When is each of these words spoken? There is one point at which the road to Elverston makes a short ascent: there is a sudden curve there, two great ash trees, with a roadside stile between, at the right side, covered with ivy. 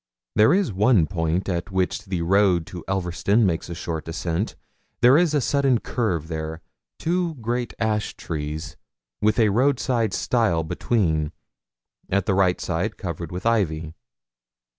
There 0.35 0.51
is 0.51 0.73
one 0.73 1.05
point 1.05 1.47
at 1.47 1.69
which 1.69 2.05
the 2.05 2.23
road 2.23 2.65
to 2.65 2.83
Elverston 2.87 3.45
makes 3.45 3.69
a 3.69 3.75
short 3.75 4.07
ascent: 4.07 4.55
there 5.01 5.15
is 5.15 5.35
a 5.35 5.39
sudden 5.41 5.79
curve 5.79 6.27
there, 6.27 6.63
two 6.97 7.35
great 7.35 7.75
ash 7.77 8.15
trees, 8.17 8.77
with 9.21 9.37
a 9.37 9.49
roadside 9.49 10.15
stile 10.15 10.63
between, 10.63 11.33
at 12.09 12.25
the 12.25 12.33
right 12.33 12.59
side, 12.59 12.97
covered 12.97 13.31
with 13.31 13.45
ivy. 13.45 13.93